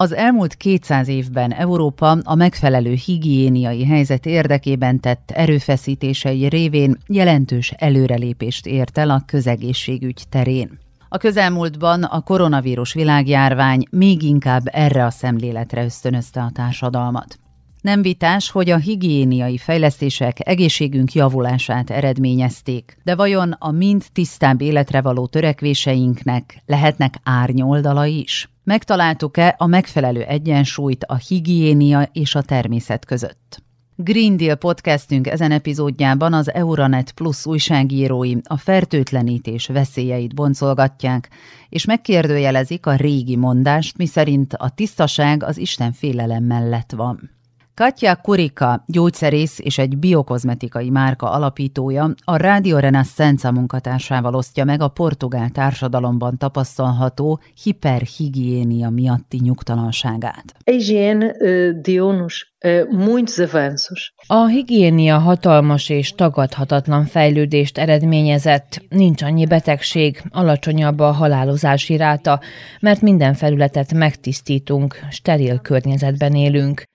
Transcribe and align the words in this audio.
Az 0.00 0.12
elmúlt 0.14 0.54
200 0.54 1.08
évben 1.08 1.52
Európa 1.52 2.10
a 2.10 2.34
megfelelő 2.34 2.92
higiéniai 2.92 3.84
helyzet 3.84 4.26
érdekében 4.26 5.00
tett 5.00 5.30
erőfeszítései 5.30 6.48
révén 6.48 6.98
jelentős 7.06 7.70
előrelépést 7.70 8.66
ért 8.66 8.98
el 8.98 9.10
a 9.10 9.22
közegészségügy 9.26 10.22
terén. 10.28 10.78
A 11.08 11.16
közelmúltban 11.16 12.02
a 12.02 12.20
koronavírus 12.20 12.92
világjárvány 12.92 13.82
még 13.90 14.22
inkább 14.22 14.62
erre 14.64 15.04
a 15.04 15.10
szemléletre 15.10 15.84
ösztönözte 15.84 16.40
a 16.40 16.50
társadalmat. 16.54 17.38
Nem 17.80 18.02
vitás, 18.02 18.50
hogy 18.50 18.70
a 18.70 18.76
higiéniai 18.76 19.58
fejlesztések 19.58 20.48
egészségünk 20.48 21.12
javulását 21.12 21.90
eredményezték, 21.90 22.98
de 23.04 23.14
vajon 23.14 23.52
a 23.58 23.70
mind 23.70 24.04
tisztább 24.12 24.60
életre 24.60 25.00
való 25.00 25.26
törekvéseinknek 25.26 26.62
lehetnek 26.66 27.14
árnyoldala 27.22 28.06
is? 28.06 28.48
Megtaláltuk-e 28.68 29.54
a 29.58 29.66
megfelelő 29.66 30.22
egyensúlyt 30.22 31.04
a 31.04 31.16
higiénia 31.16 32.08
és 32.12 32.34
a 32.34 32.42
természet 32.42 33.04
között? 33.04 33.62
Green 33.96 34.36
Deal 34.36 34.54
podcastünk 34.56 35.26
ezen 35.26 35.50
epizódjában 35.50 36.32
az 36.32 36.52
Euronet 36.52 37.12
Plus 37.12 37.46
újságírói 37.46 38.34
a 38.42 38.56
fertőtlenítés 38.56 39.66
veszélyeit 39.66 40.34
boncolgatják, 40.34 41.28
és 41.68 41.84
megkérdőjelezik 41.84 42.86
a 42.86 42.94
régi 42.94 43.36
mondást, 43.36 43.96
miszerint 43.96 44.54
a 44.54 44.70
tisztaság 44.70 45.42
az 45.42 45.58
Isten 45.58 45.92
félelem 45.92 46.44
mellett 46.44 46.92
van. 46.92 47.37
Katja 47.78 48.16
Kurika, 48.16 48.84
gyógyszerész 48.86 49.58
és 49.58 49.78
egy 49.78 49.98
biokozmetikai 49.98 50.90
márka 50.90 51.30
alapítója, 51.30 52.10
a 52.24 52.36
Radio 52.36 52.78
Renascença 52.78 53.52
munkatársával 53.52 54.34
osztja 54.34 54.64
meg 54.64 54.80
a 54.80 54.88
portugál 54.88 55.50
társadalomban 55.50 56.38
tapasztalható 56.38 57.40
hiperhigiénia 57.62 58.90
miatti 58.90 59.38
nyugtalanságát. 59.42 60.44
A 60.64 60.70
higiene 60.70 61.32
deu-nos 61.80 62.54
muitos 62.90 63.38
avanços. 63.38 64.14
A 64.26 64.46
higiénia 64.46 65.18
hatalmas 65.18 65.88
és 65.88 66.14
tagadhatatlan 66.14 67.04
fejlődést 67.04 67.78
eredményezett, 67.78 68.82
nincs 68.88 69.22
annyi 69.22 69.46
betegség, 69.46 70.22
alacsonyabb 70.30 70.98
a 70.98 71.10
halálozási 71.12 71.96
ráta, 71.96 72.40
mert 72.80 73.00
minden 73.00 73.34
felületet 73.34 73.92
megtisztítunk, 73.92 74.98
steril 75.10 75.58
környezetben 75.58 76.34
élünk. 76.34 76.86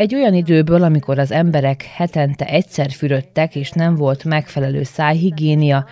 Egy 0.00 0.14
olyan 0.14 0.34
időből, 0.34 0.82
amikor 0.82 1.18
az 1.18 1.30
emberek 1.30 1.82
hetente 1.82 2.44
egyszer 2.44 2.90
fürödtek, 2.90 3.56
és 3.56 3.70
nem 3.70 3.94
volt 3.94 4.24
megfelelő 4.24 4.82
szájhigiénia, 4.82 5.86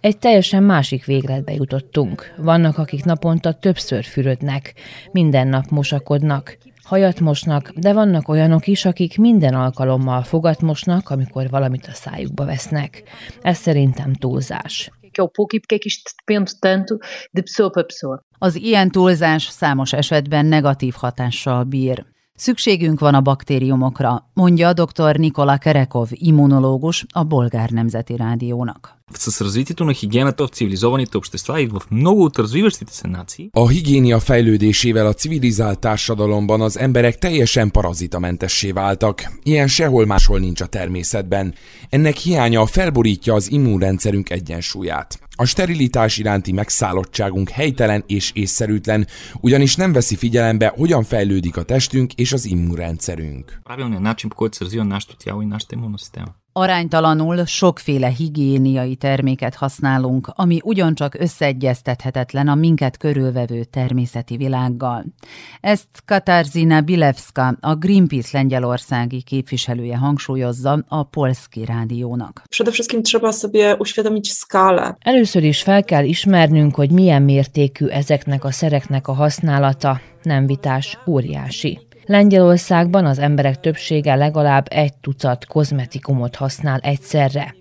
egy 0.00 0.18
teljesen 0.18 0.62
másik 0.62 1.04
végletbe 1.04 1.52
jutottunk. 1.52 2.34
Vannak, 2.36 2.78
akik 2.78 3.04
naponta 3.04 3.52
többször 3.52 4.04
fürödnek, 4.04 4.74
minden 5.12 5.48
nap 5.48 5.64
mosakodnak, 5.70 6.58
hajat 6.82 7.20
mosnak, 7.20 7.72
de 7.76 7.92
vannak 7.92 8.28
olyanok 8.28 8.66
is, 8.66 8.84
akik 8.84 9.18
minden 9.18 9.54
alkalommal 9.54 10.22
fogat 10.22 10.60
mosnak, 10.60 11.10
amikor 11.10 11.50
valamit 11.50 11.86
a 11.86 11.92
szájukba 11.92 12.44
vesznek. 12.44 13.02
Ez 13.42 13.56
szerintem 13.56 14.14
túlzás 14.14 14.90
Az 18.38 18.54
ilyen 18.54 18.90
túlzás 18.90 19.42
számos 19.42 19.92
esetben 19.92 20.46
negatív 20.46 20.94
hatással 20.96 21.64
bír. 21.64 22.04
Szükségünk 22.35 22.99
van 22.99 23.13
a 23.13 23.21
baktériumokra, 23.21 24.29
mondja 24.33 24.73
dr. 24.73 25.17
Nikola 25.17 25.57
Kerekov, 25.57 26.07
immunológus 26.11 27.05
a 27.13 27.23
Bolgár 27.23 27.69
Nemzeti 27.69 28.15
Rádiónak. 28.15 28.99
С 29.13 29.41
развитието 29.41 29.85
на 29.85 29.93
хигиената 29.93 30.47
в 30.47 30.49
цивилизованите 30.49 31.17
общества 31.17 31.61
и 31.61 31.67
в 31.67 31.81
много 31.91 32.23
от 32.23 32.39
развиващите 32.39 32.95
се 32.95 33.07
нации. 33.07 33.49
A 33.53 33.69
higiénia 33.69 34.19
fejlődésével 34.19 35.07
a 35.07 35.13
civilizált 35.13 35.79
társadalomban 35.79 36.61
az 36.61 36.77
emberek 36.77 37.17
teljesen 37.17 37.71
parazitamentessé 37.71 38.71
váltak. 38.71 39.31
Ilyen 39.43 39.67
sehol 39.67 40.05
máshol 40.05 40.39
nincs 40.39 40.61
a 40.61 40.65
természetben. 40.65 41.53
Ennek 41.89 42.15
hiánya 42.15 42.65
felborítja 42.65 43.33
az 43.33 43.51
immunrendszerünk 43.51 44.29
egyensúlyát. 44.29 45.19
A 45.35 45.45
sterilitás 45.45 46.17
iránti 46.17 46.51
megszállottságunk 46.51 47.49
helytelen 47.49 48.03
és 48.07 48.31
észszerűtlen, 48.33 49.07
ugyanis 49.39 49.75
nem 49.75 49.91
veszi 49.93 50.15
figyelembe, 50.15 50.73
hogyan 50.75 51.03
fejlődik 51.03 51.57
a 51.57 51.63
testünk 51.63 52.13
és 52.13 52.33
az 52.33 52.45
immunrendszerünk. 52.45 53.61
Правилният 53.63 54.01
начин, 54.01 54.29
по 54.29 54.35
който 54.35 54.57
се 54.57 54.65
развива 54.65 54.83
нашето 54.83 55.15
тяло 55.17 55.41
и 55.41 55.45
нашата 55.45 55.75
имунна 55.75 55.99
система. 55.99 56.35
Aránytalanul 56.58 57.44
sokféle 57.44 58.08
higiéniai 58.08 58.94
terméket 58.94 59.54
használunk, 59.54 60.28
ami 60.34 60.60
ugyancsak 60.64 61.14
összeegyeztethetetlen 61.14 62.48
a 62.48 62.54
minket 62.54 62.96
körülvevő 62.96 63.64
természeti 63.64 64.36
világgal. 64.36 65.04
Ezt 65.60 65.88
Katarzina 66.04 66.80
Bilevska, 66.80 67.56
a 67.60 67.74
Greenpeace 67.74 68.28
lengyelországi 68.32 69.22
képviselője 69.22 69.96
hangsúlyozza 69.96 70.84
a 70.88 71.02
Polski 71.02 71.64
rádiónak. 71.64 72.42
Először 74.98 75.44
is 75.44 75.62
fel 75.62 75.84
kell 75.84 76.04
ismernünk, 76.04 76.74
hogy 76.74 76.90
milyen 76.90 77.22
mértékű 77.22 77.86
ezeknek 77.86 78.44
a 78.44 78.50
szereknek 78.50 79.08
a 79.08 79.12
használata, 79.12 80.00
nem 80.22 80.46
vitás, 80.46 80.98
óriási. 81.06 81.85
Lengyelországban 82.06 83.04
az 83.06 83.18
emberek 83.18 83.60
többsége 83.60 84.14
legalább 84.14 84.66
egy 84.70 84.96
tucat 85.00 85.46
kozmetikumot 85.46 86.36
használ 86.36 86.78
egyszerre. 86.78 87.54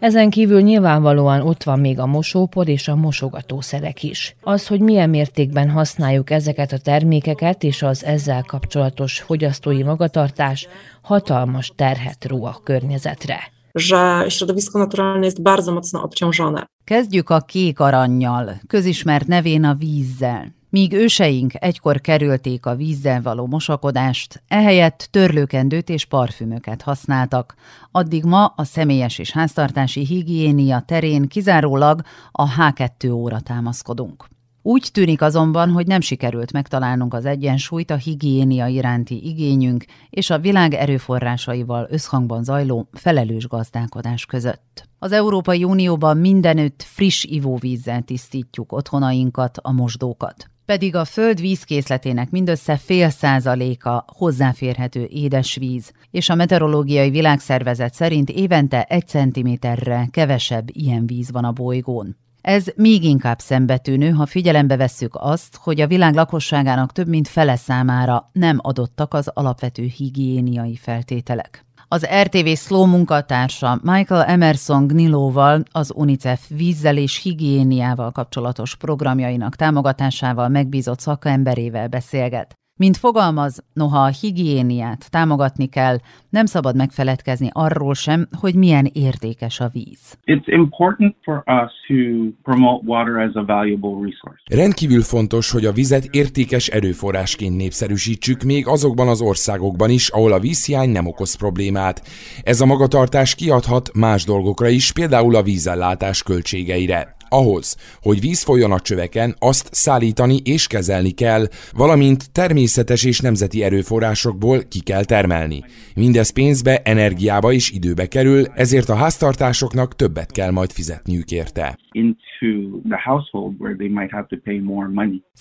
Ezen 0.00 0.30
kívül 0.30 0.60
nyilvánvalóan 0.60 1.40
ott 1.40 1.62
van 1.62 1.80
még 1.80 1.98
a 1.98 2.06
mosópor 2.06 2.68
és 2.68 2.88
a 2.88 2.96
mosogatószerek 2.96 4.02
is. 4.02 4.36
Az, 4.42 4.66
hogy 4.66 4.80
milyen 4.80 5.10
mértékben 5.10 5.70
használjuk 5.70 6.30
ezeket 6.30 6.72
a 6.72 6.78
termékeket 6.78 7.62
és 7.62 7.82
az 7.82 8.04
ezzel 8.04 8.42
kapcsolatos 8.42 9.20
fogyasztói 9.20 9.82
magatartás 9.82 10.68
hatalmas 11.02 11.72
terhet 11.76 12.24
ró 12.24 12.44
a 12.44 12.60
környezetre. 12.64 13.54
że 13.78 14.24
środowisko 14.28 14.78
naturalne 14.78 15.24
jest 15.26 15.42
bardzo 15.42 15.72
mocno 15.72 16.02
obciążone. 16.02 16.66
Kezdjük 16.84 17.30
a 17.30 17.40
kék 17.40 17.80
arannyal, 17.80 18.60
közismert 18.68 19.28
nevén 19.28 19.64
a 19.64 19.74
vízzel. 19.74 20.52
Míg 20.68 20.92
őseink 20.92 21.52
egykor 21.54 22.00
kerülték 22.00 22.66
a 22.66 22.74
vízzel 22.74 23.22
való 23.22 23.46
mosakodást, 23.46 24.42
ehelyett 24.48 25.08
törlőkendőt 25.10 25.88
és 25.88 26.04
parfümöket 26.04 26.82
használtak, 26.82 27.54
addig 27.90 28.24
ma 28.24 28.46
a 28.56 28.64
személyes 28.64 29.18
és 29.18 29.32
háztartási 29.32 30.04
higiénia 30.04 30.80
terén 30.80 31.28
kizárólag 31.28 32.02
a 32.32 32.48
H2 32.54 33.12
óra 33.12 33.40
támaszkodunk. 33.40 34.26
Úgy 34.62 34.88
tűnik 34.92 35.22
azonban, 35.22 35.70
hogy 35.70 35.86
nem 35.86 36.00
sikerült 36.00 36.52
megtalálnunk 36.52 37.14
az 37.14 37.24
egyensúlyt 37.24 37.90
a 37.90 37.96
higiénia 37.96 38.66
iránti 38.66 39.26
igényünk 39.26 39.84
és 40.10 40.30
a 40.30 40.38
világ 40.38 40.74
erőforrásaival 40.74 41.86
összhangban 41.90 42.44
zajló 42.44 42.88
felelős 42.92 43.48
gazdálkodás 43.48 44.26
között. 44.26 44.88
Az 44.98 45.12
Európai 45.12 45.64
Unióban 45.64 46.16
mindenütt 46.16 46.82
friss 46.82 47.24
ivóvízzel 47.24 48.02
tisztítjuk 48.02 48.72
otthonainkat, 48.72 49.58
a 49.62 49.72
mosdókat 49.72 50.50
pedig 50.66 50.94
a 50.94 51.04
föld 51.04 51.40
vízkészletének 51.40 52.30
mindössze 52.30 52.76
fél 52.76 53.10
százaléka 53.10 54.04
hozzáférhető 54.06 55.06
édesvíz, 55.10 55.92
és 56.10 56.28
a 56.28 56.34
Meteorológiai 56.34 57.10
Világszervezet 57.10 57.94
szerint 57.94 58.30
évente 58.30 58.82
egy 58.82 59.06
centiméterre 59.06 60.08
kevesebb 60.10 60.68
ilyen 60.72 61.06
víz 61.06 61.30
van 61.30 61.44
a 61.44 61.52
bolygón. 61.52 62.16
Ez 62.40 62.64
még 62.76 63.04
inkább 63.04 63.38
szembetűnő, 63.38 64.10
ha 64.10 64.26
figyelembe 64.26 64.76
vesszük 64.76 65.14
azt, 65.14 65.56
hogy 65.56 65.80
a 65.80 65.86
világ 65.86 66.14
lakosságának 66.14 66.92
több 66.92 67.08
mint 67.08 67.28
fele 67.28 67.56
számára 67.56 68.28
nem 68.32 68.58
adottak 68.62 69.14
az 69.14 69.30
alapvető 69.34 69.82
higiéniai 69.82 70.76
feltételek. 70.76 71.64
Az 71.88 72.06
RTV 72.22 72.46
Slow 72.46 72.86
munkatársa 72.86 73.80
Michael 73.82 74.24
Emerson 74.24 74.86
Gnilóval 74.86 75.62
az 75.72 75.92
UNICEF 75.94 76.48
vízzel 76.48 76.96
és 76.96 77.22
higiéniával 77.22 78.12
kapcsolatos 78.12 78.76
programjainak 78.76 79.56
támogatásával 79.56 80.48
megbízott 80.48 81.00
szakemberével 81.00 81.88
beszélget. 81.88 82.54
Mint 82.78 82.96
fogalmaz, 82.96 83.64
noha 83.72 83.98
a 83.98 84.12
higiéniát 84.20 85.10
támogatni 85.10 85.66
kell, 85.66 85.96
nem 86.28 86.46
szabad 86.46 86.76
megfeledkezni 86.76 87.48
arról 87.52 87.94
sem, 87.94 88.28
hogy 88.40 88.54
milyen 88.54 88.90
értékes 88.92 89.60
a 89.60 89.68
víz. 89.72 90.18
It's 90.24 90.46
important 90.46 91.16
for 91.22 91.42
us 91.46 91.72
to 91.86 91.94
promote 92.42 92.84
water 92.86 93.16
as 93.16 93.34
a 93.34 93.44
valuable 93.44 93.90
resource. 93.90 94.42
Rendkívül 94.50 95.02
fontos, 95.02 95.50
hogy 95.50 95.64
a 95.64 95.72
vizet 95.72 96.04
értékes 96.10 96.68
erőforrásként 96.68 97.56
népszerűsítsük 97.56 98.42
még 98.42 98.66
azokban 98.66 99.08
az 99.08 99.20
országokban 99.20 99.90
is, 99.90 100.08
ahol 100.08 100.32
a 100.32 100.40
vízhiány 100.40 100.90
nem 100.90 101.06
okoz 101.06 101.34
problémát. 101.34 102.02
Ez 102.42 102.60
a 102.60 102.66
magatartás 102.66 103.34
kiadhat 103.34 103.90
más 103.94 104.24
dolgokra 104.24 104.68
is, 104.68 104.92
például 104.92 105.36
a 105.36 105.42
vízellátás 105.42 106.22
költségeire. 106.22 107.15
Ahhoz, 107.28 107.76
hogy 108.02 108.20
víz 108.20 108.42
folyjon 108.42 108.72
a 108.72 108.80
csöveken, 108.80 109.34
azt 109.38 109.68
szállítani 109.72 110.36
és 110.44 110.66
kezelni 110.66 111.10
kell, 111.10 111.48
valamint 111.72 112.32
természetes 112.32 113.04
és 113.04 113.20
nemzeti 113.20 113.62
erőforrásokból 113.62 114.62
ki 114.68 114.80
kell 114.80 115.04
termelni. 115.04 115.64
Mindez 115.94 116.30
pénzbe, 116.30 116.80
energiába 116.84 117.52
és 117.52 117.70
időbe 117.70 118.06
kerül, 118.06 118.46
ezért 118.54 118.88
a 118.88 118.94
háztartásoknak 118.94 119.96
többet 119.96 120.32
kell 120.32 120.50
majd 120.50 120.70
fizetniük 120.70 121.30
érte. 121.30 121.78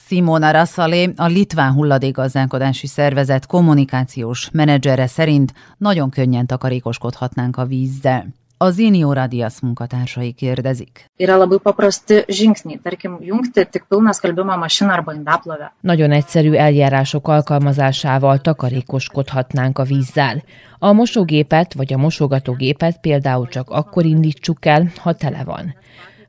Simona 0.08 0.52
Rasszalé, 0.52 1.10
a 1.16 1.26
Litván 1.26 1.74
hulladékgazdálkodási 1.74 2.88
szervezet 2.88 3.46
kommunikációs 3.46 4.50
menedzsere 4.52 5.08
szerint 5.08 5.54
nagyon 5.78 6.10
könnyen 6.10 6.46
takarékoskodhatnánk 6.46 7.58
a 7.58 7.66
vízzel. 7.66 8.28
Az 8.58 8.78
Inio 8.78 9.14
Radias 9.14 9.60
munkatársai 9.60 10.32
kérdezik. 10.32 11.06
Nagyon 15.82 16.12
egyszerű 16.12 16.54
eljárások 16.54 17.28
alkalmazásával 17.28 18.40
takarékoskodhatnánk 18.40 19.80
a 19.80 19.84
vízzel. 19.84 20.44
A 20.80 20.92
mosógépet 20.92 21.74
vagy 21.74 21.94
a 21.94 21.98
mosogatógépet 21.98 23.00
például 23.00 23.48
csak 23.48 23.70
akkor 23.70 24.06
indítsuk 24.06 24.66
el, 24.66 24.92
ha 24.98 25.14
tele 25.14 25.44
van. 25.44 25.76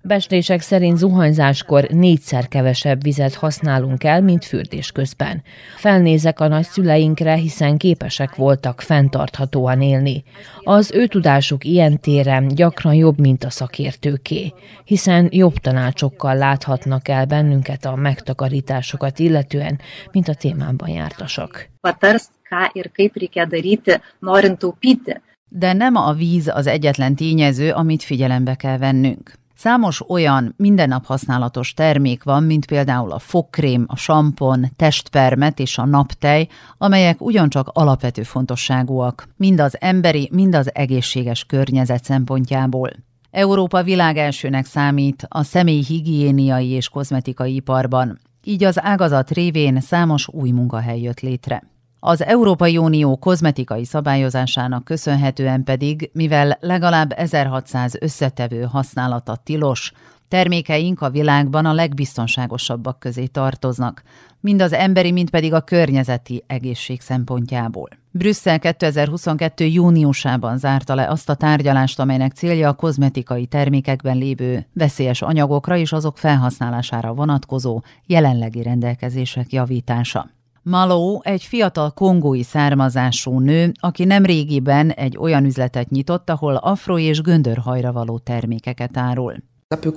Beslések 0.07 0.61
szerint 0.61 0.97
zuhanyzáskor 0.97 1.89
négyszer 1.89 2.49
kevesebb 2.49 3.03
vizet 3.03 3.35
használunk 3.35 4.05
el, 4.05 4.23
mint 4.23 4.45
fürdés 4.45 4.93
közben. 4.93 5.43
Felnézek 5.77 6.41
a 6.41 6.49
nagyszüleinkre, 6.49 7.35
hiszen 7.35 7.77
képesek 7.77 8.35
voltak 8.35 8.81
fenntarthatóan 8.81 9.83
élni. 9.83 10.25
Az 10.63 10.93
ő 10.93 11.07
tudásuk 11.07 11.65
ilyen 11.65 12.01
téren 12.01 12.49
gyakran 12.49 12.95
jobb, 12.95 13.19
mint 13.19 13.45
a 13.45 13.51
szakértőké, 13.51 14.53
hiszen 14.85 15.29
jobb 15.31 15.55
tanácsokkal 15.59 16.37
láthatnak 16.37 17.09
el 17.09 17.25
bennünket 17.25 17.85
a 17.85 17.95
megtakarításokat 17.95 19.19
illetően, 19.19 19.81
mint 20.13 20.29
a 20.29 20.35
témában 20.35 20.89
jártasak. 20.89 21.69
Patars, 21.81 22.25
ką 22.49 22.71
ir 22.73 22.91
kaip 22.93 23.17
reikia 23.17 23.45
daryti, 23.45 23.93
norint 24.19 24.59
taupyti. 24.59 25.21
De 25.49 25.73
nem 25.73 25.97
a 25.97 26.13
víz 26.13 26.49
az 26.49 26.67
egyetlen 26.67 27.15
tényező, 27.15 27.71
amit 27.71 28.03
figyelembe 28.03 28.55
kell 28.55 28.79
vennünk. 28.79 29.45
Számos 29.57 30.09
olyan 30.09 30.55
mindennap 30.57 31.05
használatos 31.05 31.75
termék 31.75 32.23
van, 32.23 32.43
mint 32.43 32.67
például 32.67 33.13
a 33.13 33.19
fogkrém, 33.19 33.85
a 33.89 33.97
sampon, 33.97 34.67
testpermet 34.77 35.59
és 35.59 35.79
a 35.79 35.85
naptej, 35.85 36.49
amelyek 36.79 37.21
ugyancsak 37.21 37.69
alapvető 37.73 38.23
fontosságúak, 38.23 39.29
mind 39.37 39.61
az 39.61 39.77
emberi, 39.81 40.29
mind 40.33 40.55
az 40.55 40.75
egészséges 40.75 41.45
környezet 41.45 42.05
szempontjából. 42.05 42.91
Európa 43.31 43.83
világelsőnek 43.83 44.65
számít 44.65 45.27
a 45.29 45.43
személyi 45.43 45.85
higiéniai 45.85 46.69
és 46.69 46.89
kozmetikai 46.89 47.55
iparban, 47.55 48.19
így 48.45 48.65
az 48.65 48.83
ágazat 48.83 49.31
révén 49.31 49.81
számos 49.81 50.29
új 50.29 50.51
munkahely 50.51 51.01
jött 51.01 51.21
létre. 51.21 51.63
Az 52.09 52.25
Európai 52.25 52.77
Unió 52.77 53.17
kozmetikai 53.17 53.85
szabályozásának 53.85 54.85
köszönhetően 54.85 55.65
pedig, 55.65 56.11
mivel 56.13 56.59
legalább 56.61 57.13
1600 57.17 57.95
összetevő 58.01 58.63
használata 58.63 59.37
tilos, 59.37 59.93
termékeink 60.29 61.01
a 61.01 61.11
világban 61.11 61.67
a 61.67 61.73
legbiztonságosabbak 61.73 62.99
közé 62.99 63.27
tartoznak, 63.27 64.03
mind 64.41 64.63
az 64.63 64.73
emberi, 64.73 65.13
mind 65.13 65.31
pedig 65.31 65.53
a 65.53 65.61
környezeti 65.61 66.45
egészség 66.47 67.01
szempontjából. 67.01 67.89
Brüsszel 68.11 68.59
2022. 68.59 69.65
júniusában 69.65 70.59
zárta 70.59 70.95
le 70.95 71.09
azt 71.09 71.29
a 71.29 71.35
tárgyalást, 71.35 72.01
amelynek 72.01 72.33
célja 72.33 72.69
a 72.69 72.75
kozmetikai 72.75 73.47
termékekben 73.47 74.17
lévő 74.17 74.67
veszélyes 74.73 75.23
anyagokra 75.23 75.77
és 75.77 75.93
azok 75.93 76.19
felhasználására 76.19 77.15
vonatkozó 77.15 77.83
jelenlegi 78.07 78.63
rendelkezések 78.63 79.53
javítása. 79.53 80.35
Maló 80.69 81.21
egy 81.25 81.43
fiatal 81.43 81.91
kongói 81.91 82.43
származású 82.43 83.39
nő, 83.39 83.73
aki 83.81 84.05
nem 84.05 84.25
régiben 84.25 84.91
egy 84.91 85.17
olyan 85.17 85.45
üzletet 85.45 85.91
nyitott, 85.91 86.31
ahol 86.31 86.57
afro 86.57 86.99
és 86.99 87.21
göndörhajra 87.21 87.93
való 87.93 88.19
termékeket 88.19 88.97
árul. 88.97 89.35
Euh, 89.69 89.93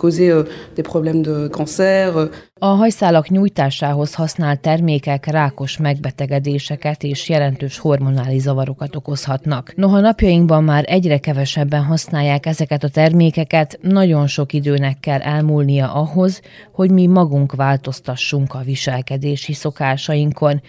euh, 0.77 2.29
A 2.59 2.65
hajszálak 2.65 3.29
nyújtásához 3.29 4.13
használt 4.13 4.59
termékek 4.59 5.25
rákos 5.25 5.77
megbetegedéseket 5.77 7.03
és 7.03 7.29
jelentős 7.29 7.77
hormonális 7.77 8.41
zavarokat 8.41 8.95
okozhatnak. 8.95 9.73
Noha 9.75 9.99
napjainkban 9.99 10.63
már 10.63 10.83
egyre 10.87 11.17
kevesebben 11.17 11.83
használják 11.83 12.45
ezeket 12.45 12.83
a 12.83 12.89
termékeket, 12.89 13.79
nagyon 13.81 14.27
sok 14.27 14.53
időnek 14.53 14.99
kell 14.99 15.19
elmúlnia 15.19 15.93
ahhoz, 15.93 16.41
hogy 16.71 16.91
mi 16.91 17.07
magunk 17.07 17.55
változtassunk 17.55 18.53
a 18.53 18.61
viselkedési 18.65 19.53
szokásainkon, 19.53 20.61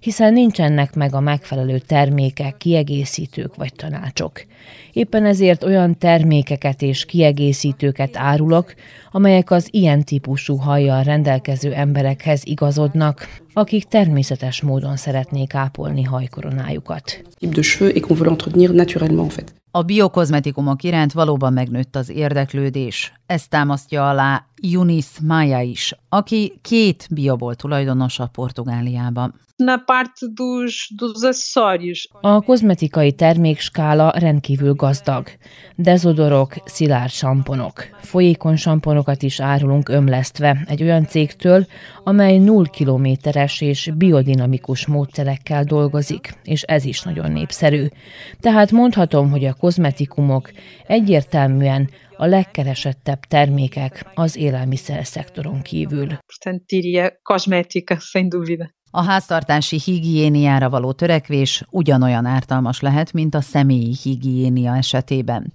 hiszen 0.00 0.32
nincsenek 0.32 0.94
meg 0.94 1.14
a 1.14 1.20
megfelelő 1.20 1.78
termékek, 1.78 2.56
kiegészítők 2.56 3.54
vagy 3.54 3.72
tanácsok. 3.72 4.44
Éppen 4.92 5.24
ezért 5.24 5.64
olyan 5.64 5.98
termékeket 5.98 6.82
és 6.82 7.04
kiegészítőket 7.04 8.16
árulok, 8.44 8.74
amelyek 9.10 9.50
az 9.50 9.68
ilyen 9.70 10.04
típusú 10.04 10.56
hajjal 10.56 11.02
rendelkező 11.02 11.72
emberekhez 11.72 12.42
igazodnak, 12.44 13.28
akik 13.54 13.84
természetes 13.84 14.62
módon 14.62 14.96
szeretnék 14.96 15.54
ápolni 15.54 16.02
hajkoronájukat. 16.02 17.22
A 19.70 19.82
biokozmetikumok 19.82 20.82
iránt 20.82 21.12
valóban 21.12 21.52
megnőtt 21.52 21.96
az 21.96 22.10
érdeklődés. 22.10 23.12
Ezt 23.26 23.50
támasztja 23.50 24.08
alá 24.08 24.46
Yunis 24.62 25.06
Maia 25.22 25.60
is, 25.60 25.94
aki 26.08 26.58
két 26.62 27.06
bioból 27.10 27.54
tulajdonosa 27.54 28.26
Portugáliában. 28.26 29.34
A 32.20 32.40
kozmetikai 32.40 33.12
termékskála 33.12 34.12
rendkívül 34.18 34.74
gazdag. 34.74 35.28
Dezodorok, 35.76 36.54
szilárd 36.64 37.10
samponok. 37.10 37.84
Folyékony 38.00 38.56
samponokat 38.56 39.22
is 39.22 39.40
árulunk 39.40 39.88
ömlesztve 39.88 40.64
egy 40.66 40.82
olyan 40.82 41.06
cégtől, 41.06 41.66
amely 42.04 42.38
0 42.38 42.70
kilométeres 42.70 43.43
és 43.60 43.90
biodinamikus 43.96 44.86
módszerekkel 44.86 45.64
dolgozik, 45.64 46.34
és 46.44 46.62
ez 46.62 46.84
is 46.84 47.02
nagyon 47.02 47.32
népszerű. 47.32 47.86
Tehát 48.40 48.70
mondhatom, 48.70 49.30
hogy 49.30 49.44
a 49.44 49.54
kozmetikumok 49.54 50.50
egyértelműen 50.86 51.90
a 52.16 52.26
legkeresettebb 52.26 53.20
termékek 53.20 54.06
az 54.14 54.36
élelmiszer 54.36 55.06
szektoron 55.06 55.62
kívül. 55.62 56.06
Portanto, 56.06 56.64
diria 56.66 57.12
cosmética, 57.22 57.98
sem 57.98 58.28
dúvida. 58.28 58.70
A 58.96 59.02
háztartási 59.02 59.80
higiéniára 59.84 60.70
való 60.70 60.92
törekvés 60.92 61.64
ugyanolyan 61.70 62.24
ártalmas 62.24 62.80
lehet, 62.80 63.12
mint 63.12 63.34
a 63.34 63.40
személyi 63.40 63.94
higiénia 64.02 64.76
esetében. 64.76 65.52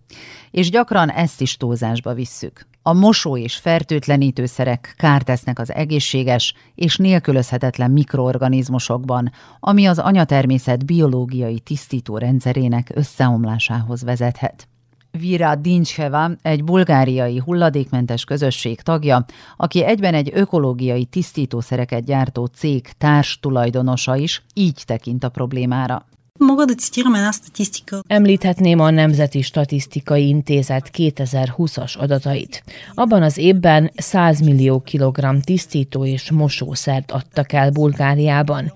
És 0.52 0.70
gyakran 0.70 1.12
ezt 1.12 1.42
is 1.42 1.58
túlzásba 1.58 2.14
visszük. 2.14 2.69
A 2.82 2.94
mosó 2.94 3.38
és 3.38 3.56
fertőtlenítőszerek 3.56 4.94
kárt 4.98 5.26
tesznek 5.26 5.60
az 5.60 5.74
egészséges 5.74 6.54
és 6.76 6.98
nélkülözhetetlen 6.98 7.92
mikroorganizmusokban, 7.92 9.32
ami 9.60 9.86
az 9.86 10.00
anyatermészet 10.00 10.86
biológiai 10.86 11.60
tisztító 11.60 12.18
rendszerének 12.18 12.92
összeomlásához 12.94 14.04
vezethet. 14.04 14.68
Vira 15.12 15.56
Dincseva, 15.56 16.32
egy 16.42 16.64
bulgáriai 16.64 17.42
hulladékmentes 17.46 18.24
közösség 18.24 18.82
tagja, 18.82 19.26
aki 19.58 19.84
egyben 19.84 20.14
egy 20.14 20.32
ökológiai 20.34 21.06
tisztítószereket 21.06 22.04
gyártó 22.04 22.46
cég 22.46 22.92
társ 22.98 23.40
tulajdonosa 23.40 24.16
is, 24.16 24.44
így 24.54 24.82
tekint 24.86 25.24
a 25.24 25.30
problémára. 25.30 26.06
Мога 26.41 26.67
да 26.67 26.75
цитирам 26.75 27.15
една 27.15 27.33
статистика. 27.33 28.03
Említhetném 28.09 28.81
a 28.81 28.91
Nemzeti 28.91 29.43
Statisztikai 29.43 30.29
Intézet 30.29 30.91
2020-as 30.93 31.99
adatait. 31.99 32.63
Abban 32.95 33.23
az 33.23 33.39
évben 33.39 33.91
100 33.97 34.41
millió 34.41 34.81
kilogramm 34.81 35.39
tisztító 35.39 36.05
és 36.05 36.31
mosószert 36.31 37.11
adtak 37.11 37.53
el 37.53 37.71
Bulgáriában. 37.71 38.73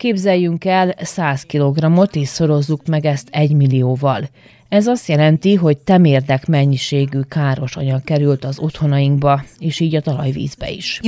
Képzeljünk 0.00 0.64
el 0.64 0.94
100 0.98 1.46
kg-ot 1.46 2.16
és 2.16 2.28
szorozzuk 2.28 2.86
meg 2.86 3.04
ezt 3.04 3.28
1 3.30 3.52
millióval. 3.54 4.28
Ez 4.68 4.86
azt 4.86 5.08
jelenti, 5.08 5.54
hogy 5.54 5.78
temérdek 5.78 6.46
mennyiségű 6.46 7.20
káros 7.20 7.76
anyag 7.76 8.04
került 8.04 8.44
az 8.44 8.58
otthonainkba, 8.58 9.42
és 9.58 9.80
így 9.80 9.94
a 9.94 10.00
talajvízbe 10.00 10.70
is. 10.70 11.00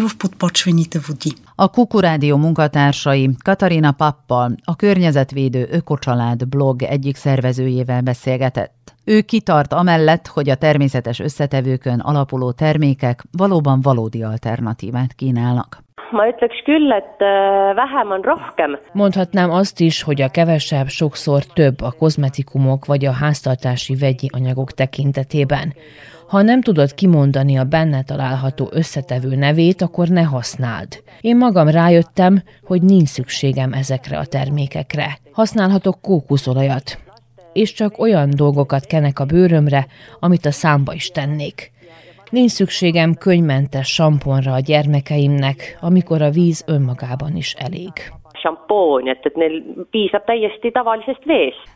A 1.55 1.71
Kukurádió 1.71 2.37
munkatársai 2.37 3.31
Katarina 3.43 3.93
Pappal, 3.93 4.55
a 4.65 4.77
Környezetvédő 4.77 5.69
Ökocsalád 5.71 6.49
blog 6.49 6.83
egyik 6.83 7.17
szervezőjével 7.17 8.01
beszélgetett. 8.01 8.95
Ő 9.05 9.21
kitart 9.21 9.73
amellett, 9.73 10.27
hogy 10.27 10.51
a 10.51 10.55
természetes 10.55 11.19
összetevőkön 11.19 12.01
alapuló 12.01 12.51
termékek 12.51 13.25
valóban 13.31 13.81
valódi 13.81 14.23
alternatívát 14.23 15.13
kínálnak 15.13 15.83
ma 16.13 16.29
ütleks 16.29 16.63
küll, 16.65 16.93
et 16.93 17.21
äh, 17.21 17.75
vähem 17.75 18.11
on 18.11 18.23
rohkem. 18.23 18.79
Mondhatnám 18.93 19.51
azt 19.51 19.81
is, 19.81 20.03
hogy 20.03 20.23
a 20.23 20.29
kevesebb 20.29 20.89
sokszor 20.89 21.43
több 21.45 21.81
a 21.81 21.95
kozmetikumok 21.99 22.85
vagy 22.85 23.05
a 23.05 23.13
háztartási 23.13 23.95
vegyi 23.95 24.29
anyagok 24.33 24.73
tekintetében. 24.73 25.75
Ha 26.29 26.43
nem 26.43 26.61
tudod 26.61 26.95
kimondani 26.95 27.59
a 27.59 27.65
benne 27.65 28.03
található 28.03 28.69
összetevő 28.71 29.35
nevét, 29.37 29.83
akkor 29.83 30.09
ne 30.09 30.23
használd. 30.23 31.03
Én 31.21 31.37
magam 31.37 31.69
rájöttem, 31.69 32.43
hogy 32.63 32.83
nincs 32.83 33.09
szükségem 33.09 33.73
ezekre 33.73 34.19
a 34.19 34.27
termékekre. 34.27 35.19
Használhatok 35.33 36.01
kókuszolajat, 36.03 36.99
és 37.53 37.73
csak 37.73 37.99
olyan 37.99 38.31
dolgokat 38.37 38.87
kenek 38.87 39.19
a 39.19 39.25
bőrömre, 39.25 39.87
amit 40.21 40.47
a 40.47 40.51
számba 40.51 40.93
is 40.93 41.11
tennék. 41.11 41.73
Nincs 42.33 42.51
szükségem 42.51 43.15
könyvmentes 43.15 43.89
samponra 43.89 44.53
a 44.53 44.59
gyermekeimnek, 44.59 45.79
amikor 45.81 46.23
a 46.23 46.31
víz 46.31 46.65
önmagában 46.67 47.37
is 47.37 47.55
elég. 47.55 47.93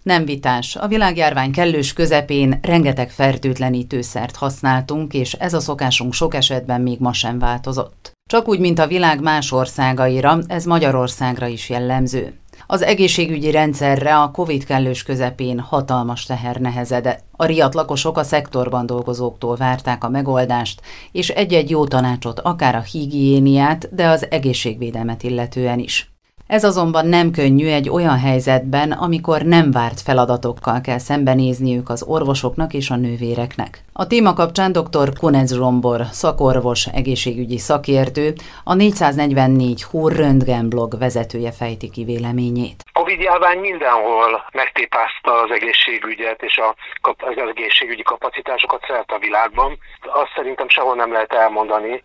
Nem 0.03 0.25
vitás. 0.25 0.77
A 0.77 0.87
világjárvány 0.87 1.53
kellős 1.53 1.93
közepén 1.93 2.59
rengeteg 2.63 3.09
fertőtlenítőszert 3.09 4.37
használtunk, 4.37 5.15
és 5.15 5.33
ez 5.33 5.55
a 5.55 5.61
szokásunk 5.61 6.13
sok 6.13 6.35
esetben 6.35 6.81
még 6.81 6.99
ma 7.01 7.13
sem 7.13 7.39
változott. 7.39 8.13
Csak 8.31 8.49
úgy, 8.49 8.61
mint 8.61 8.79
a 8.79 8.87
világ 8.87 9.23
más 9.23 9.53
országaira, 9.53 10.39
ez 10.47 10.65
Magyarországra 10.65 11.47
is 11.47 11.71
jellemző. 11.71 12.35
Az 12.66 12.82
egészségügyi 12.82 13.50
rendszerre 13.50 14.16
a 14.18 14.30
Covid 14.30 14.64
kellős 14.64 15.02
közepén 15.02 15.61
hatalmas 15.61 16.25
teher 16.25 16.56
nehezedett. 16.56 17.25
A 17.32 17.44
riadt 17.44 17.75
lakosok 17.75 18.18
a 18.18 18.23
szektorban 18.23 18.87
dolgozóktól 18.87 19.56
várták 19.56 20.04
a 20.04 20.08
megoldást, 20.08 20.80
és 21.12 21.28
egy-egy 21.28 21.70
jó 21.70 21.87
tanácsot 21.87 22.40
akár 22.40 22.75
a 22.75 22.82
higiéniát, 22.82 23.94
de 23.94 24.08
az 24.08 24.30
egészségvédelmet 24.30 25.23
illetően 25.23 25.78
is. 25.78 26.15
Ez 26.47 26.65
azonban 26.65 27.07
nem 27.07 27.31
könnyű 27.31 27.69
egy 27.69 27.88
olyan 27.88 28.19
helyzetben, 28.19 28.93
amikor 28.93 29.43
nem 29.43 29.71
várt 29.71 30.00
feladatokkal 30.00 30.81
kell 30.81 30.99
szembenézniük 30.99 31.88
az 31.88 32.05
orvosoknak 32.09 32.73
és 32.73 32.91
a 32.91 32.97
nővéreknek. 32.97 33.79
A 33.93 34.07
téma 34.07 34.33
kapcsán 34.33 34.73
dr. 34.73 35.09
Kunec 35.21 35.53
Zsombor, 35.53 36.00
szakorvos, 36.12 36.87
egészségügyi 36.87 37.59
szakértő, 37.59 38.33
a 38.65 38.75
444 38.75 39.83
Húr 39.83 40.12
Röntgen 40.12 40.69
blog 40.69 40.99
vezetője 40.99 41.53
fejti 41.53 41.91
ki 41.91 42.05
véleményét. 42.05 42.85
Covid 42.93 43.21
járvány 43.21 43.59
mindenhol 43.59 44.45
megtépázta 44.53 45.33
az 45.43 45.50
egészségügyet 45.50 46.43
és 46.43 46.59
a, 46.59 46.75
az 47.03 47.49
egészségügyi 47.49 48.03
kapacitásokat 48.03 48.85
szerte 48.87 49.15
a 49.15 49.19
világban. 49.19 49.79
Azt 50.00 50.33
szerintem 50.35 50.69
sehol 50.69 50.95
nem 50.95 51.12
lehet 51.12 51.33
elmondani, 51.33 52.03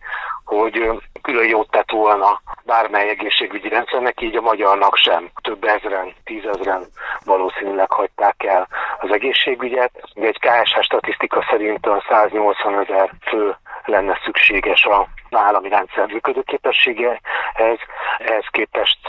hogy 0.57 1.01
külön 1.21 1.47
jót 1.47 1.71
tett 1.71 1.91
volna 1.91 2.41
bármely 2.63 3.09
egészségügyi 3.09 3.69
rendszernek, 3.69 4.21
így 4.21 4.35
a 4.35 4.41
magyarnak 4.41 4.95
sem. 4.95 5.29
Több 5.41 5.63
ezren, 5.63 6.13
tízezren 6.23 6.85
valószínűleg 7.25 7.91
hagyták 7.91 8.43
el 8.43 8.67
az 8.99 9.11
egészségügyet. 9.11 9.91
De 10.13 10.27
egy 10.27 10.39
KSH 10.39 10.81
statisztika 10.81 11.45
szerint 11.49 11.85
a 11.85 12.03
180 12.09 12.79
ezer 12.79 13.11
fő 13.25 13.55
lenne 13.85 14.19
szükséges 14.23 14.85
a 14.85 15.07
állami 15.29 15.69
rendszer 15.69 16.05
működőképességehez. 16.07 17.19
Ehhez 18.17 18.45
képest 18.51 18.99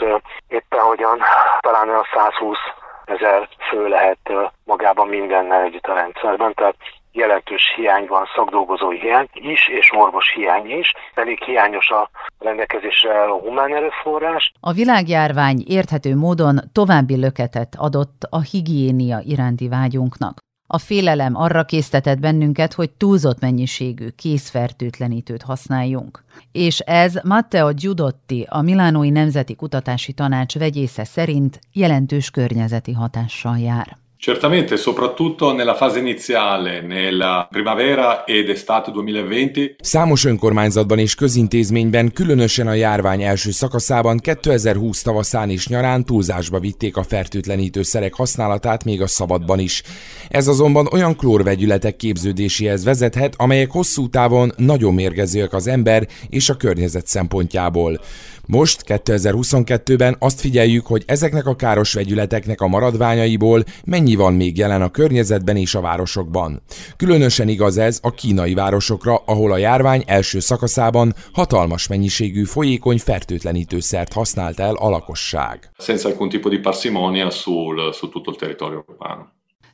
éppen 0.47 0.79
hogyan 0.79 1.21
talán 1.59 1.89
olyan 1.89 2.07
120 2.13 2.57
ezer 3.05 3.49
fő 3.69 3.87
lehet 3.87 4.19
magában 4.63 5.07
mindennel 5.07 5.61
együtt 5.61 5.85
a 5.85 5.93
rendszerben, 5.93 6.53
tehát 6.53 6.75
jelentős 7.11 7.73
hiány 7.75 8.05
van, 8.07 8.25
szakdolgozói 8.35 8.99
hiány 8.99 9.27
is, 9.33 9.67
és 9.67 9.91
orvos 9.95 10.33
hiány 10.33 10.69
is. 10.69 10.93
Elég 11.15 11.43
hiányos 11.43 11.89
a 11.89 12.09
rendelkezésre 12.39 13.23
a 13.23 13.39
humán 13.39 13.75
erőforrás. 13.75 14.51
A 14.59 14.71
világjárvány 14.71 15.63
érthető 15.67 16.15
módon 16.15 16.59
további 16.71 17.19
löketet 17.19 17.75
adott 17.77 18.27
a 18.29 18.41
higiénia 18.41 19.19
iránti 19.23 19.67
vágyunknak. 19.69 20.37
A 20.73 20.77
félelem 20.77 21.35
arra 21.35 21.63
késztetett 21.63 22.19
bennünket, 22.19 22.73
hogy 22.73 22.89
túlzott 22.91 23.39
mennyiségű 23.39 24.07
készfertőtlenítőt 24.07 25.41
használjunk. 25.41 26.23
És 26.51 26.79
ez 26.79 27.19
Matteo 27.23 27.73
Giudotti, 27.73 28.45
a 28.49 28.61
Milánói 28.61 29.09
Nemzeti 29.09 29.55
Kutatási 29.55 30.13
Tanács 30.13 30.57
vegyésze 30.57 31.03
szerint 31.03 31.59
jelentős 31.73 32.29
környezeti 32.29 32.91
hatással 32.91 33.57
jár. 33.57 33.97
Certamente, 34.25 34.77
soprattutto 34.77 35.51
nella 35.51 35.75
fase 35.75 35.99
iniziale, 35.99 36.79
nella 36.79 37.45
primavera 37.51 38.23
ed 38.23 38.47
estate 38.49 38.91
2020. 38.91 39.75
Számos 39.79 40.25
önkormányzatban 40.25 40.99
és 40.99 41.15
közintézményben, 41.15 42.11
különösen 42.13 42.67
a 42.67 42.73
járvány 42.73 43.21
első 43.21 43.51
szakaszában 43.51 44.17
2020 44.17 45.01
tavaszán 45.01 45.49
és 45.49 45.67
nyarán 45.67 46.05
túlzásba 46.05 46.59
vitték 46.59 46.97
a 46.97 47.03
fertőtlenítőszerek 47.03 48.13
használatát 48.13 48.83
még 48.83 49.01
a 49.01 49.07
szabadban 49.07 49.59
is. 49.59 49.83
Ez 50.29 50.47
azonban 50.47 50.87
olyan 50.91 51.15
klórvegyületek 51.15 51.95
képződéséhez 51.95 52.83
vezethet, 52.83 53.33
amelyek 53.37 53.71
hosszú 53.71 54.09
távon 54.09 54.51
nagyon 54.57 54.93
mérgezőek 54.93 55.53
az 55.53 55.67
ember 55.67 56.07
és 56.29 56.49
a 56.49 56.57
környezet 56.57 57.07
szempontjából. 57.07 57.99
Most, 58.47 58.83
2022-ben 58.87 60.15
azt 60.19 60.39
figyeljük, 60.39 60.85
hogy 60.85 61.03
ezeknek 61.05 61.45
a 61.45 61.55
káros 61.55 61.93
vegyületeknek 61.93 62.61
a 62.61 62.67
maradványaiból 62.67 63.63
mennyi 63.85 64.15
van 64.15 64.33
még 64.33 64.57
jelen 64.57 64.81
a 64.81 64.89
környezetben 64.89 65.55
és 65.55 65.75
a 65.75 65.81
városokban. 65.81 66.61
Különösen 66.97 67.47
igaz 67.47 67.77
ez 67.77 67.99
a 68.01 68.11
kínai 68.11 68.53
városokra, 68.53 69.15
ahol 69.25 69.51
a 69.51 69.57
járvány 69.57 70.03
első 70.05 70.39
szakaszában 70.39 71.13
hatalmas 71.33 71.87
mennyiségű 71.87 72.43
folyékony 72.43 72.99
fertőtlenítőszert 72.99 74.13
használt 74.13 74.59
el 74.59 74.75
a 74.75 74.89
lakosság. 74.89 75.69
Senza 75.77 76.09
alcun 76.09 76.29
tipo 76.29 76.49
di 76.49 76.57
parsimonia 76.57 77.29
sul, 77.29 77.91
su 77.93 78.09
tutto 78.09 78.31
il 78.31 78.37
territorio 78.37 78.83
urbano. 78.87 79.32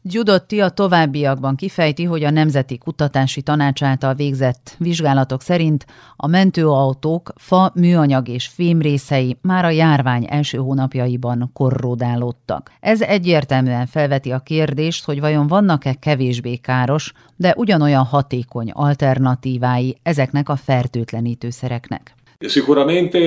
Gyudotti 0.09 0.61
a 0.61 0.69
továbbiakban 0.69 1.55
kifejti, 1.55 2.03
hogy 2.03 2.23
a 2.23 2.29
Nemzeti 2.29 2.77
Kutatási 2.77 3.41
Tanács 3.41 3.83
által 3.83 4.13
végzett 4.13 4.75
vizsgálatok 4.77 5.41
szerint 5.41 5.85
a 6.15 6.27
mentőautók 6.27 7.33
fa, 7.35 7.71
műanyag 7.75 8.27
és 8.27 8.47
fém 8.47 8.81
részei 8.81 9.37
már 9.41 9.65
a 9.65 9.69
járvány 9.69 10.27
első 10.29 10.57
hónapjaiban 10.57 11.49
korrodálódtak. 11.53 12.71
Ez 12.79 13.01
egyértelműen 13.01 13.85
felveti 13.85 14.31
a 14.31 14.39
kérdést, 14.39 15.05
hogy 15.05 15.19
vajon 15.19 15.47
vannak-e 15.47 15.93
kevésbé 15.93 16.55
káros, 16.55 17.13
de 17.35 17.53
ugyanolyan 17.57 18.03
hatékony 18.03 18.71
alternatívái 18.71 19.97
ezeknek 20.03 20.49
a 20.49 20.55
fertőtlenítőszereknek. 20.55 22.13
Sicuramente 22.47 23.17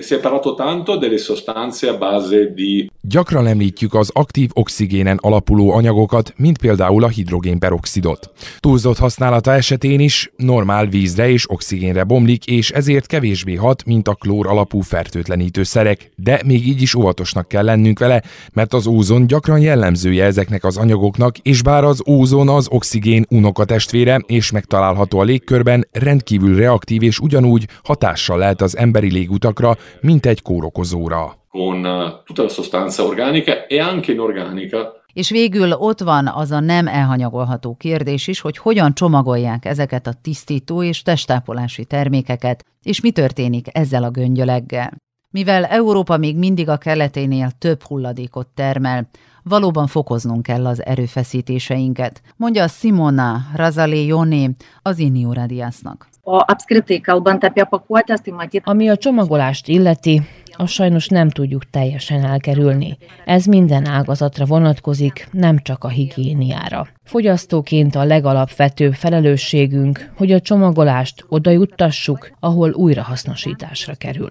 si 0.00 0.14
è 0.14 0.20
parlato 0.20 0.54
tanto 0.54 0.96
delle 0.96 1.18
sostanze 1.18 1.90
a 1.90 1.98
base 1.98 2.52
di... 2.54 2.90
Gyakran 3.08 3.46
említjük 3.46 3.94
az 3.94 4.10
aktív 4.12 4.50
oxigénen 4.52 5.18
alapuló 5.22 5.70
anyagokat, 5.70 6.34
mint 6.36 6.58
például 6.58 7.04
a 7.04 7.08
hidrogénperoxidot. 7.08 8.30
Túlzott 8.60 8.98
használata 8.98 9.52
esetén 9.52 10.00
is 10.00 10.32
normál 10.36 10.86
vízre 10.86 11.28
és 11.28 11.50
oxigénre 11.50 12.04
bomlik, 12.04 12.46
és 12.46 12.70
ezért 12.70 13.06
kevésbé 13.06 13.54
hat, 13.54 13.84
mint 13.84 14.08
a 14.08 14.14
klór 14.14 14.46
alapú 14.46 14.80
fertőtlenítőszerek, 14.80 16.10
de 16.16 16.40
még 16.46 16.66
így 16.66 16.82
is 16.82 16.94
óvatosnak 16.94 17.48
kell 17.48 17.64
lennünk 17.64 17.98
vele, 17.98 18.22
mert 18.52 18.74
az 18.74 18.86
ózon 18.86 19.26
gyakran 19.26 19.58
jellemzője 19.58 20.24
ezeknek 20.24 20.64
az 20.64 20.76
anyagoknak, 20.76 21.38
és 21.38 21.62
bár 21.62 21.84
az 21.84 22.02
ózon 22.08 22.48
az 22.48 22.68
oxigén 22.70 23.26
unokatestvére 23.28 24.20
és 24.26 24.50
megtalálható 24.50 25.18
a 25.18 25.24
légkörben, 25.24 25.88
rendkívül 25.92 26.56
reaktív 26.56 27.02
és 27.02 27.18
ugyanúgy 27.18 27.68
hatással 27.82 28.38
lehet 28.38 28.62
az 28.62 28.76
emberi 28.76 29.10
légutakra, 29.10 29.76
mint 30.00 30.26
egy 30.26 30.42
kórokozóra. 30.42 31.43
Con 31.54 31.86
eh, 31.86 32.22
tutta 32.24 32.42
la 32.42 32.48
sostanza 32.48 33.04
organica 33.04 33.66
e 33.66 33.80
anche 33.80 34.12
inorganica 34.12 35.02
és 35.12 35.30
végül 35.30 35.72
ott 35.72 36.00
van 36.00 36.26
az 36.26 36.50
a 36.50 36.60
nem 36.60 36.86
elhanyagolható 36.86 37.74
kérdés 37.74 38.26
is, 38.26 38.40
hogy 38.40 38.58
hogyan 38.58 38.94
csomagolják 38.94 39.64
ezeket 39.64 40.06
a 40.06 40.14
tisztító 40.22 40.82
és 40.82 41.02
testápolási 41.02 41.84
termékeket, 41.84 42.64
és 42.82 43.00
mi 43.00 43.10
történik 43.10 43.66
ezzel 43.72 44.02
a 44.02 44.10
göngyöleggel. 44.10 44.92
Mivel 45.30 45.64
Európa 45.64 46.16
még 46.16 46.36
mindig 46.36 46.68
a 46.68 46.76
keleténél 46.76 47.50
több 47.58 47.82
hulladékot 47.82 48.46
termel, 48.46 49.08
valóban 49.42 49.86
fokoznunk 49.86 50.42
kell 50.42 50.66
az 50.66 50.84
erőfeszítéseinket, 50.84 52.22
mondja 52.36 52.68
Simona 52.68 53.36
Razalioni 53.54 54.54
az 54.82 54.98
Inio 54.98 55.32
Radiasnak. 55.32 56.08
O 56.24 56.36
apskritai, 56.36 57.00
kalbant 57.00 57.44
apie 57.44 57.64
pakuotės, 57.64 58.20
tai 58.24 58.32
matyt. 58.32 58.62
Ami 58.64 58.88
a 58.88 58.96
csomagolást 58.96 59.68
illeti, 59.68 60.22
azt 60.56 60.72
sajnos 60.72 61.08
nem 61.08 61.28
tudjuk 61.30 61.70
teljesen 61.70 62.24
elkerülni. 62.24 62.98
Ez 63.24 63.44
minden 63.44 63.86
ágazatra 63.86 64.44
vonatkozik, 64.44 65.28
nem 65.30 65.58
csak 65.58 65.84
a 65.84 65.88
higiéniára. 65.88 66.86
Fogyasztóként 67.04 67.94
a 67.94 68.04
legalapvetőbb 68.04 68.92
felelősségünk, 68.92 70.10
hogy 70.16 70.32
a 70.32 70.40
csomagolást 70.40 71.24
oda 71.28 71.50
juttassuk, 71.50 72.30
ahol 72.40 72.70
újrahasznosításra 72.72 73.94
kerül. 73.94 74.30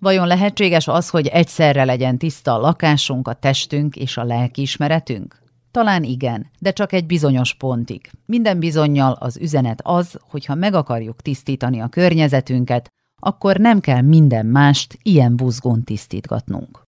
Vajon 0.00 0.26
lehetséges 0.26 0.88
az, 0.88 1.08
hogy 1.10 1.26
egyszerre 1.26 1.84
legyen 1.84 2.18
tiszta 2.18 2.54
a 2.54 2.60
lakásunk, 2.60 3.28
a 3.28 3.32
testünk 3.32 3.96
és 3.96 4.16
a 4.16 4.24
lelkiismeretünk? 4.24 5.39
Talán 5.70 6.04
igen, 6.04 6.50
de 6.58 6.72
csak 6.72 6.92
egy 6.92 7.06
bizonyos 7.06 7.54
pontig. 7.54 8.10
Minden 8.26 8.58
bizonyal 8.58 9.12
az 9.12 9.36
üzenet 9.36 9.80
az, 9.82 10.18
hogy 10.20 10.44
ha 10.44 10.54
meg 10.54 10.74
akarjuk 10.74 11.20
tisztítani 11.20 11.80
a 11.80 11.88
környezetünket, 11.88 12.88
akkor 13.22 13.56
nem 13.56 13.80
kell 13.80 14.00
minden 14.00 14.46
mást 14.46 14.98
ilyen 15.02 15.36
buzgón 15.36 15.82
tisztítgatnunk. 15.82 16.82